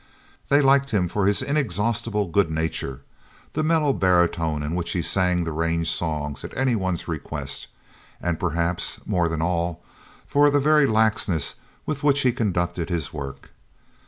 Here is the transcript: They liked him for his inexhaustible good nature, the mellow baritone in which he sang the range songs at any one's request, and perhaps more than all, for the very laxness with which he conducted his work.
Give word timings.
They 0.49 0.63
liked 0.63 0.89
him 0.89 1.07
for 1.07 1.27
his 1.27 1.43
inexhaustible 1.43 2.27
good 2.29 2.49
nature, 2.49 3.01
the 3.53 3.61
mellow 3.61 3.93
baritone 3.93 4.63
in 4.63 4.73
which 4.73 4.93
he 4.93 5.03
sang 5.03 5.43
the 5.43 5.51
range 5.51 5.91
songs 5.91 6.43
at 6.43 6.57
any 6.57 6.75
one's 6.75 7.07
request, 7.07 7.67
and 8.19 8.39
perhaps 8.39 8.99
more 9.05 9.29
than 9.29 9.43
all, 9.43 9.83
for 10.25 10.49
the 10.49 10.59
very 10.59 10.87
laxness 10.87 11.53
with 11.85 12.01
which 12.03 12.21
he 12.21 12.31
conducted 12.33 12.89
his 12.89 13.13
work. 13.13 13.51